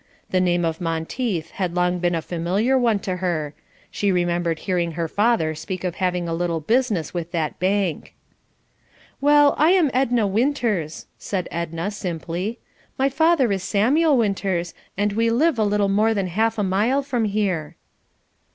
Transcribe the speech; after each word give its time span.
The 0.31 0.41
name 0.41 0.65
of 0.65 0.81
Monteith 0.81 1.51
had 1.51 1.75
long 1.75 1.99
been 1.99 2.15
a 2.15 2.23
familiar 2.23 2.75
one 2.75 2.97
to 3.01 3.17
her; 3.17 3.53
she 3.91 4.11
remembered 4.11 4.57
hearing 4.57 4.93
her 4.93 5.07
father 5.07 5.53
speak 5.53 5.83
of 5.83 5.93
having 5.93 6.27
a 6.27 6.33
little 6.33 6.59
business 6.59 7.13
with 7.13 7.31
that 7.33 7.59
bank. 7.59 8.15
"Well, 9.21 9.53
I 9.59 9.73
am 9.73 9.91
Edna 9.93 10.25
Winters," 10.25 11.05
said 11.19 11.47
Edna 11.51 11.91
simply. 11.91 12.57
"My 12.97 13.09
father 13.09 13.51
is 13.51 13.61
Samuel 13.61 14.17
Winters, 14.17 14.73
and 14.97 15.13
we 15.13 15.29
live 15.29 15.59
a 15.59 15.63
little 15.63 15.87
more 15.87 16.15
than 16.15 16.25
half 16.25 16.57
a 16.57 16.63
mile 16.63 17.03
from 17.03 17.25
here." 17.25 17.75